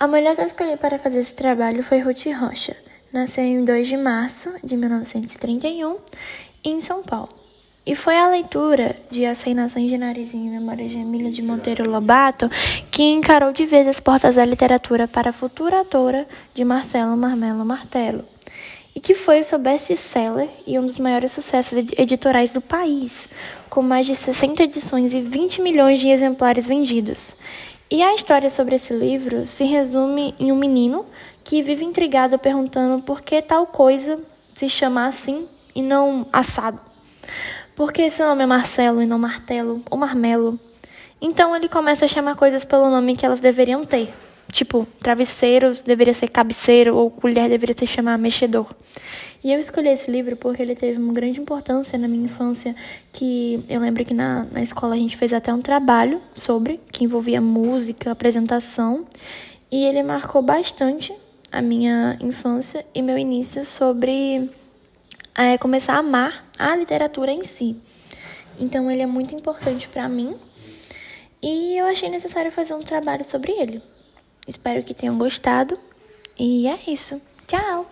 [0.00, 2.74] A mulher que eu escolhi para fazer esse trabalho foi Ruth Rocha.
[3.12, 5.98] Nasceu em 2 de março de 1931
[6.64, 7.28] em São Paulo.
[7.84, 11.86] E foi a leitura de As Reinações de Narizinho em memória de Emília de Monteiro
[11.86, 12.48] Lobato
[12.90, 17.62] que encarou de vez as portas da literatura para a futura autora de Marcelo Marmelo
[17.62, 18.24] Martelo.
[18.94, 23.28] E que foi seu best-seller e um dos maiores sucessos editorais do país,
[23.68, 27.36] com mais de 60 edições e 20 milhões de exemplares vendidos.
[27.92, 31.04] E a história sobre esse livro se resume em um menino
[31.42, 34.20] que vive intrigado perguntando por que tal coisa
[34.54, 36.78] se chama assim e não assado.
[37.74, 40.56] Por que seu nome é Marcelo e não Martelo ou Marmelo?
[41.20, 44.14] Então ele começa a chamar coisas pelo nome que elas deveriam ter.
[44.50, 48.66] Tipo, travesseiros deveria ser cabeceiro ou colher deveria se chamar mexedor.
[49.42, 52.76] E eu escolhi esse livro porque ele teve uma grande importância na minha infância,
[53.12, 57.04] que eu lembro que na, na escola a gente fez até um trabalho sobre, que
[57.04, 59.06] envolvia música, apresentação,
[59.70, 61.12] e ele marcou bastante
[61.50, 64.50] a minha infância e meu início sobre
[65.36, 67.76] é, começar a amar a literatura em si.
[68.58, 70.36] Então ele é muito importante para mim
[71.42, 73.82] e eu achei necessário fazer um trabalho sobre ele.
[74.46, 75.78] Espero que tenham gostado.
[76.38, 77.20] E é isso.
[77.46, 77.90] Tchau!